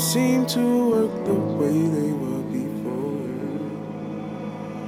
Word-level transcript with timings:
don't 0.00 0.08
seem 0.08 0.46
to 0.46 0.90
work 0.90 1.24
the 1.26 1.34
way 1.34 1.72
they 1.96 2.12
were 2.12 2.42
before. 2.58 3.20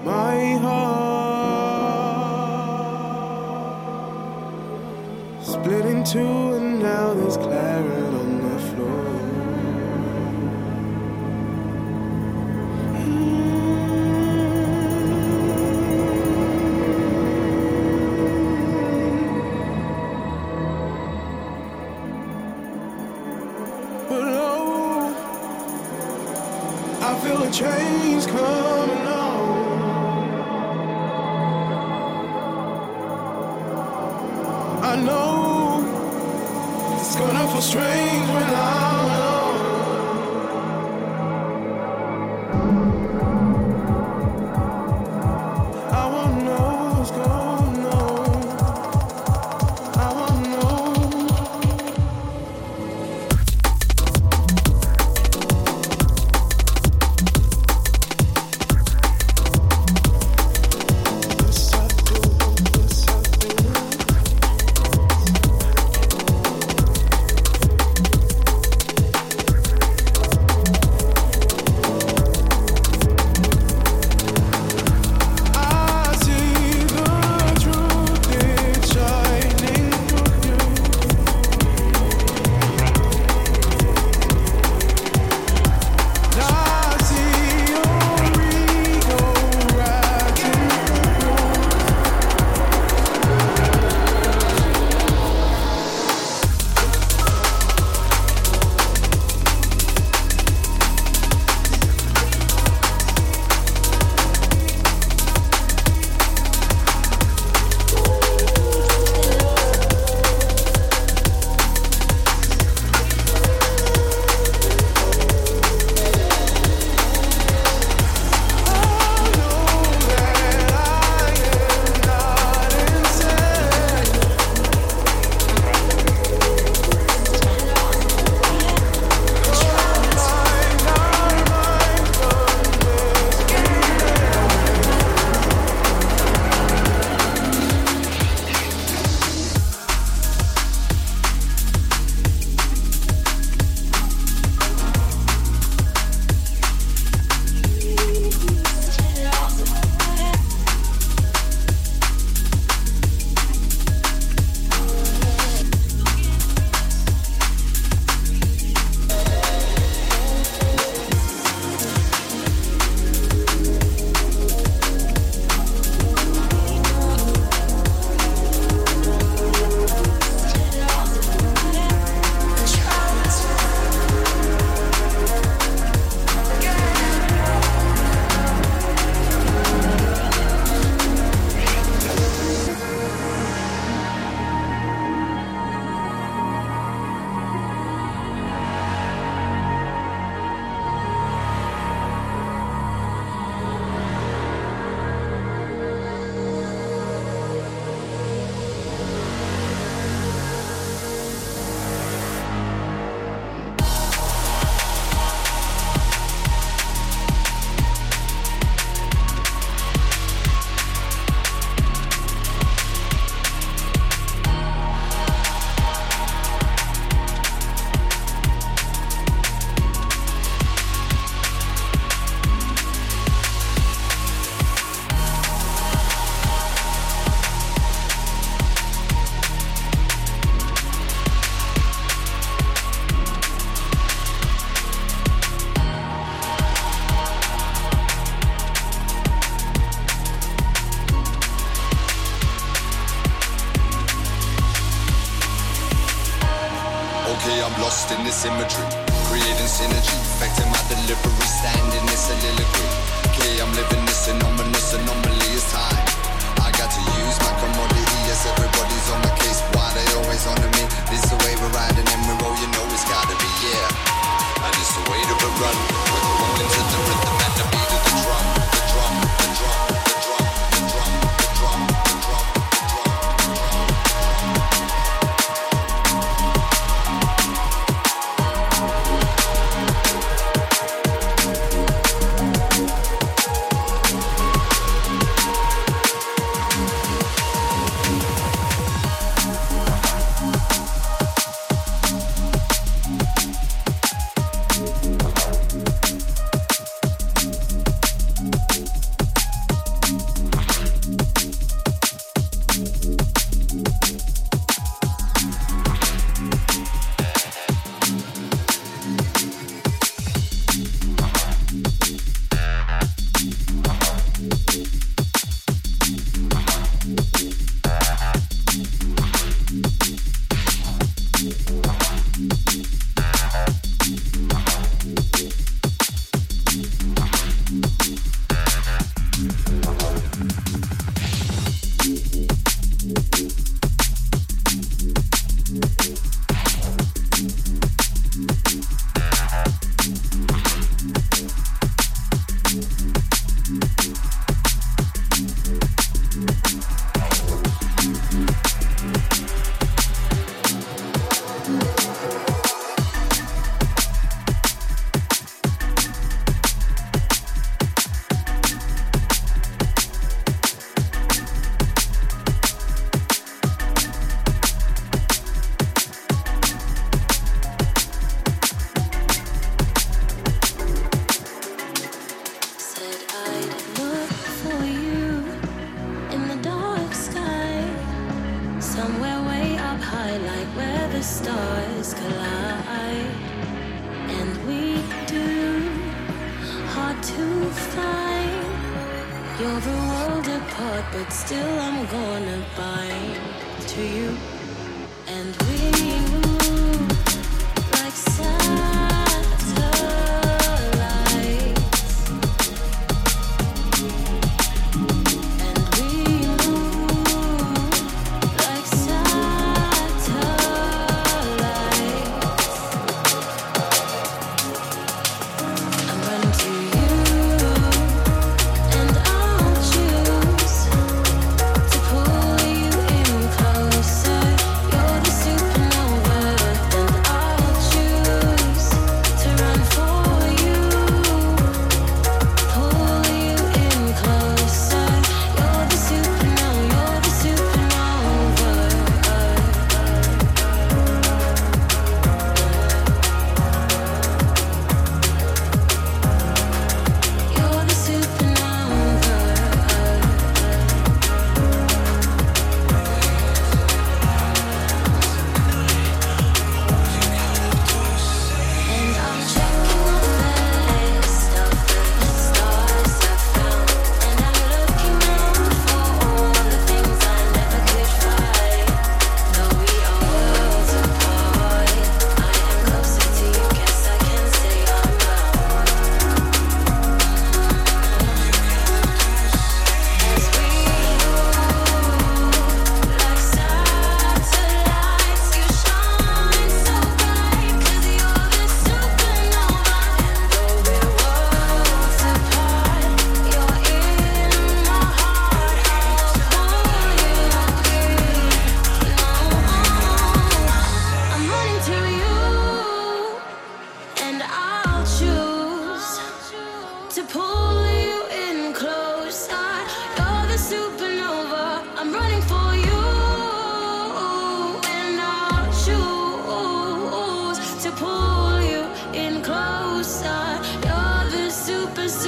My 0.05 0.57
heart 0.57 1.03
split 5.45 5.85
in 5.85 6.03
two. 6.05 6.42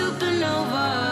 Supernova. 0.04 1.03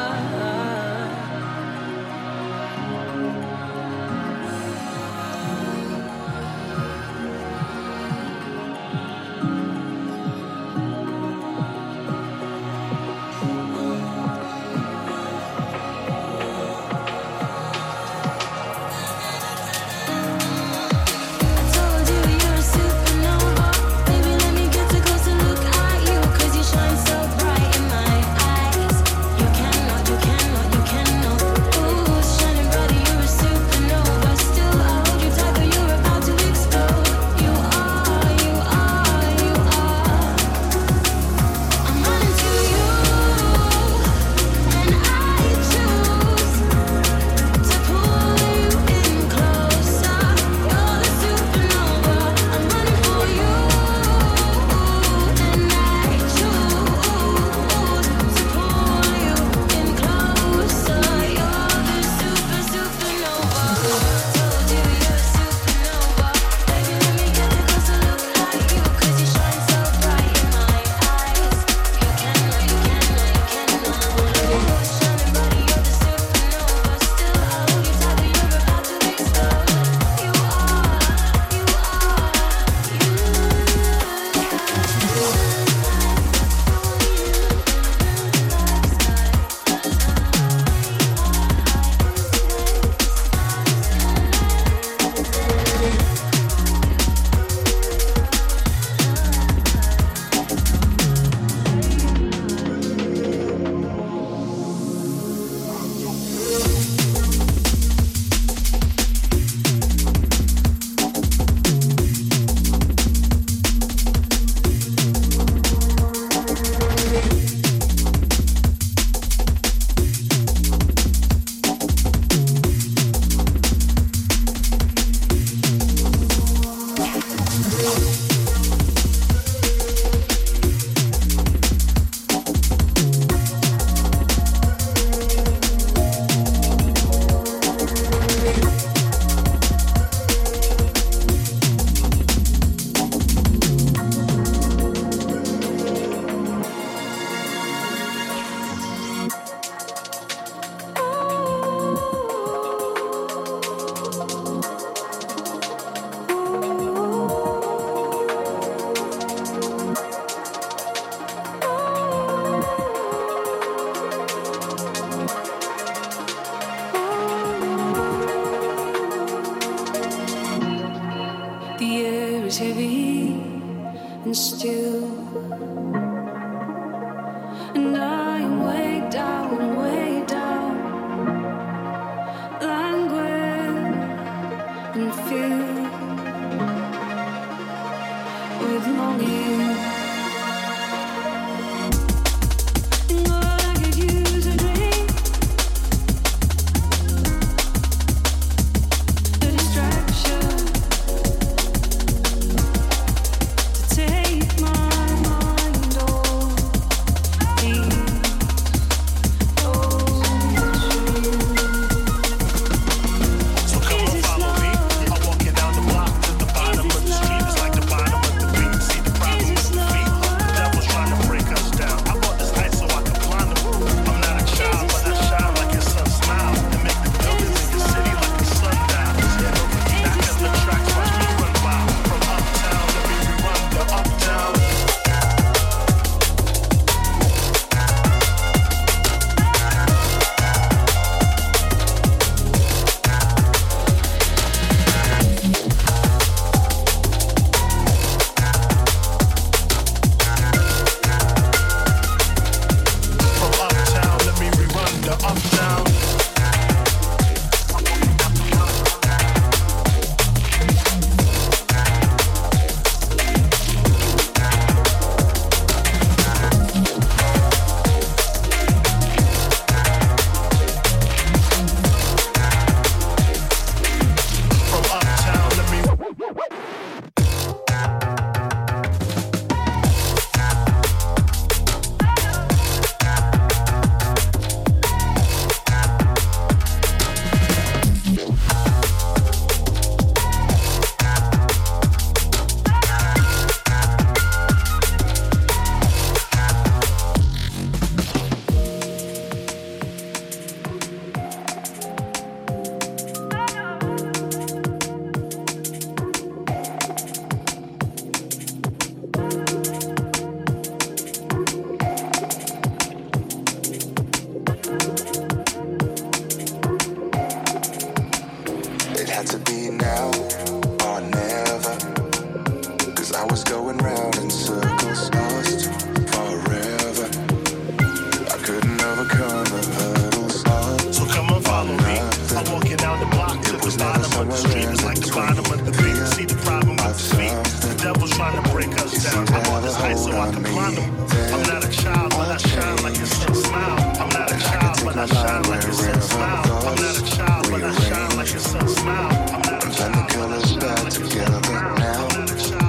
the 333.73 333.85
bottom 333.85 334.21
of 334.21 334.26
the 334.29 334.37
street 334.37 334.64
is 334.64 334.85
like 334.85 335.00
the 335.00 335.11
bottom 335.12 335.45
of 335.52 335.64
the 335.64 335.73
beat. 335.73 335.97
See 336.14 336.25
the 336.25 336.37
problem 336.45 336.76
with 336.76 336.97
the 336.99 337.17
feet. 337.17 337.33
The 337.62 337.75
devil's 337.83 338.11
trying 338.11 338.43
to 338.43 338.50
break 338.50 338.73
us 338.81 338.93
down. 339.05 339.29
I'm 339.29 339.47
on 339.52 339.62
this 339.62 339.76
height 339.76 339.99
so 339.99 340.12
I 340.12 340.31
can 340.33 340.45
climb 340.45 340.75
them. 340.75 340.91
I'm 341.33 341.43
not 341.49 341.64
a 341.64 341.71
child, 341.71 342.11
but 342.11 342.29
I 342.29 342.37
shine 342.37 342.83
like 342.83 342.99
a 342.99 343.07
sun 343.07 343.35
smile. 343.35 343.79
I'm 344.00 344.09
not 344.09 344.33
a 344.33 344.38
child, 344.38 344.79
but 344.85 344.97
I 344.97 345.07
shine 345.07 345.43
like 345.49 345.64
a 345.64 345.73
sun 345.73 346.00
smile. 346.02 346.43
I'm 346.69 346.76
not 346.76 346.99
a 346.99 347.05
child, 347.17 347.50
but 347.50 347.62
I 347.62 347.73
shine 347.87 348.17
like 348.17 348.35
a 348.35 348.41
sun 348.41 348.69
smile. 348.69 349.12
I'm 349.33 349.41
not 349.43 349.64
a 349.64 349.71
child. 349.73 349.95
The 349.95 350.05
colors 350.12 350.57
back 350.57 350.85
together 350.93 351.41
now. 351.81 352.12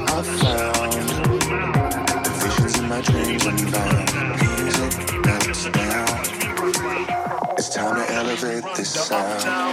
I 0.08 0.22
found 0.24 0.94
visions 2.40 2.80
in 2.80 2.86
my 2.88 3.02
dreams 3.02 3.46
and 3.46 3.60
found 3.74 4.08
music 4.40 4.94
that's 5.24 5.66
now. 5.74 6.06
It's 7.58 7.70
time 7.70 7.96
to 7.96 8.14
elevate 8.14 8.64
this 8.76 8.92
sound. 8.94 9.73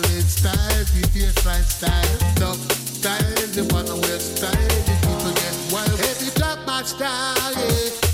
violate 0.00 0.22
style, 0.22 0.84
the 0.94 1.02
baseline 1.12 1.64
style, 1.64 2.18
dub 2.36 2.56
the 3.52 3.64
one 3.74 3.86
where 3.86 4.18
style, 4.18 4.52
the 4.52 4.82
people 4.86 5.32
get 5.32 5.72
wild. 5.72 6.00
Every 6.00 6.30
drop 6.38 6.66
my 6.66 6.82
style, 6.82 7.52
yeah. 7.54 8.09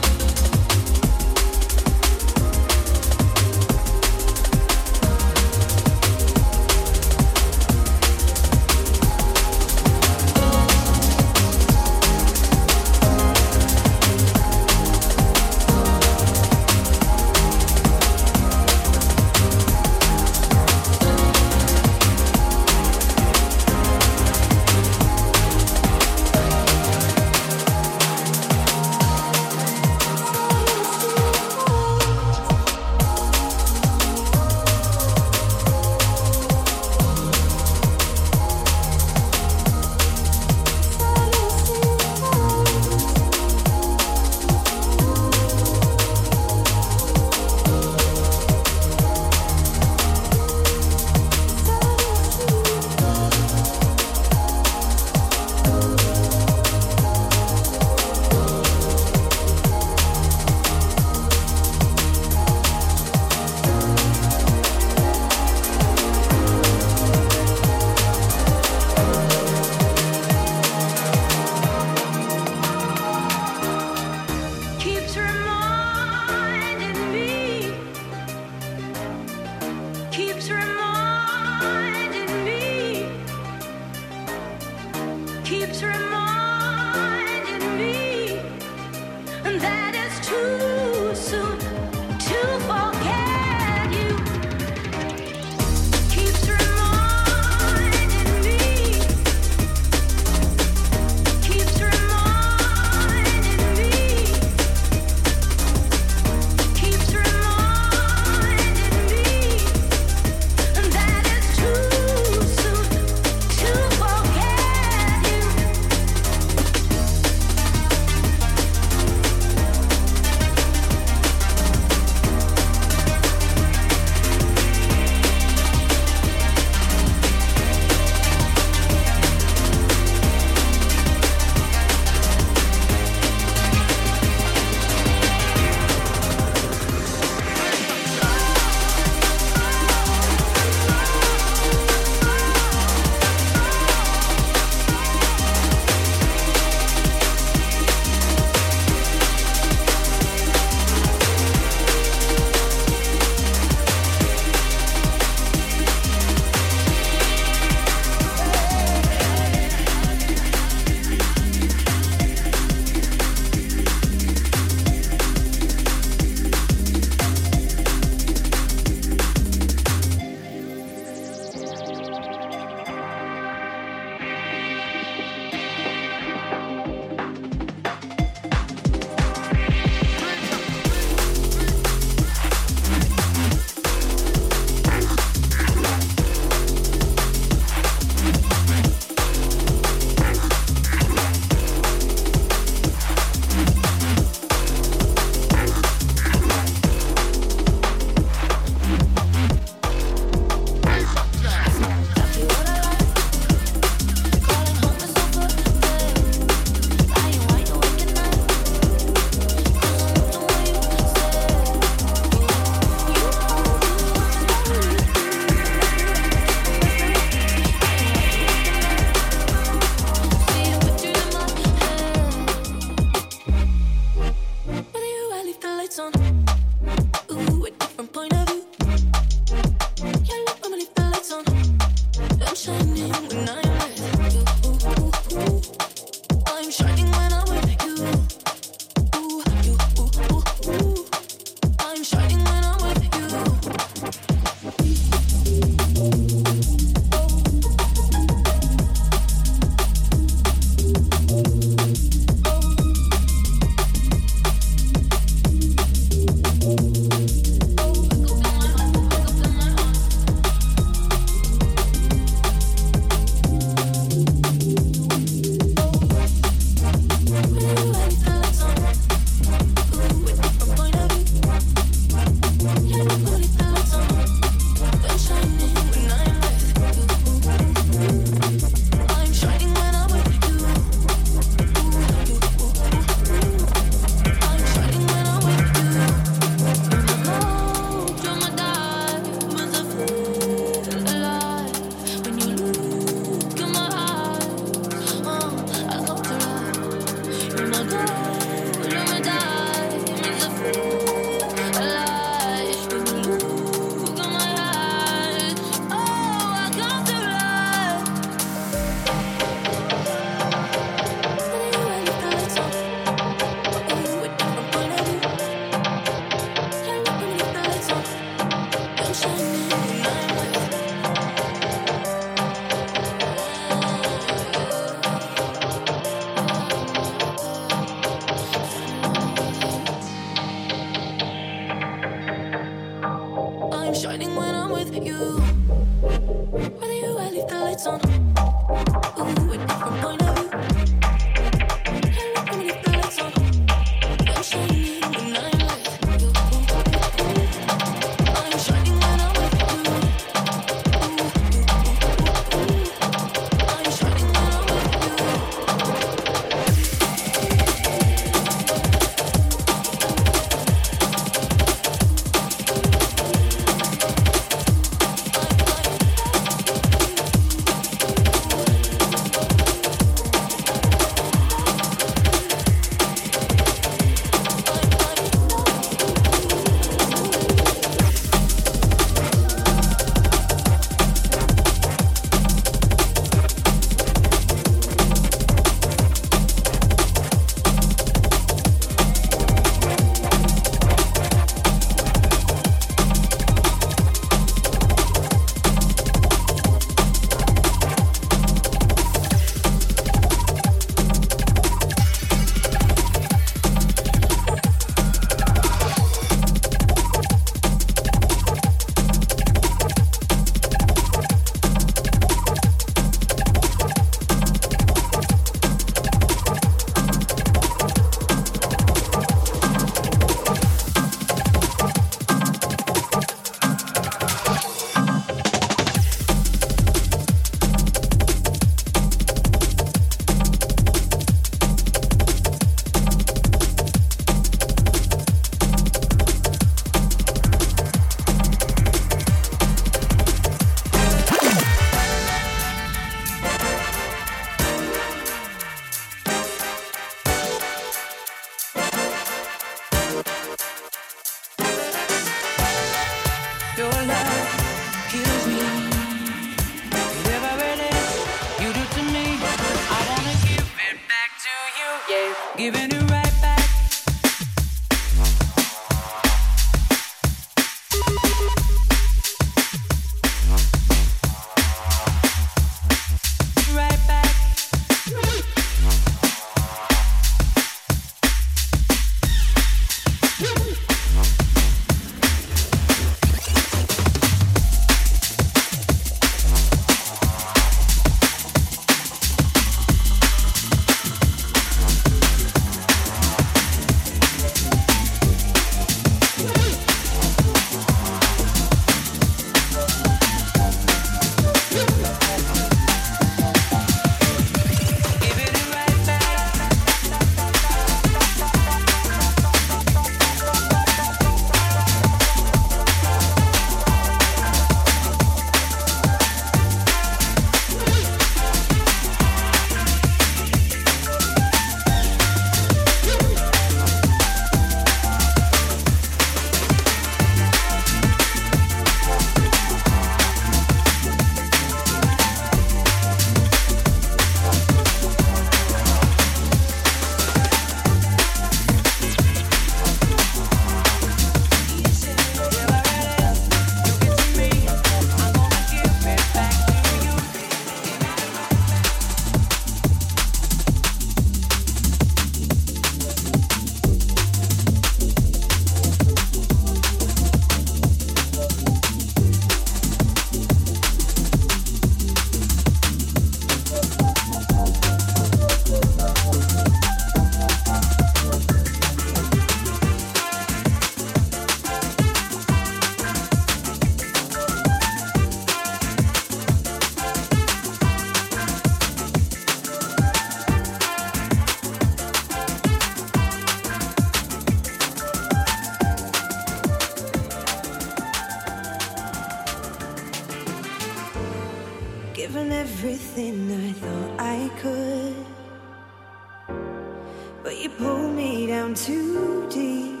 Too 598.74 599.46
deep. 599.50 600.00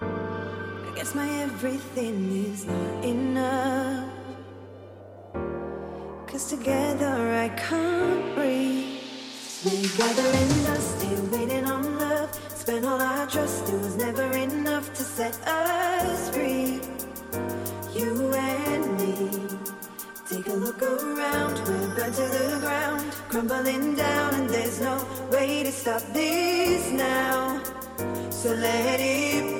I 0.00 0.92
guess 0.94 1.14
my 1.14 1.28
everything 1.42 2.46
is 2.46 2.66
not 2.66 3.04
enough. 3.04 4.10
Cause 6.26 6.50
together 6.50 7.16
I 7.44 7.48
can't 7.50 8.34
breathe. 8.36 9.00
We 9.64 9.88
gather 9.96 10.28
in 10.38 10.48
dust, 10.64 11.00
still 11.00 11.24
waiting 11.32 11.64
on 11.64 11.98
love. 11.98 12.30
Spent 12.54 12.84
all 12.84 13.00
our 13.00 13.26
trust, 13.26 13.68
it 13.72 13.80
was 13.80 13.96
never 13.96 14.30
enough 14.36 14.92
to 14.94 15.02
set 15.02 15.34
us 15.48 16.30
free. 16.30 16.80
You 17.92 18.32
and 18.34 18.98
me. 18.98 19.83
Take 20.34 20.48
a 20.48 20.52
look 20.54 20.82
around, 20.82 21.54
we're 21.60 21.94
burnt 21.94 22.16
to 22.16 22.22
the 22.22 22.58
ground, 22.60 23.12
crumbling 23.28 23.94
down, 23.94 24.34
and 24.34 24.50
there's 24.50 24.80
no 24.80 25.06
way 25.30 25.62
to 25.62 25.70
stop 25.70 26.02
this 26.12 26.90
now. 26.90 27.62
So 28.30 28.52
let 28.52 28.98
it 28.98 29.53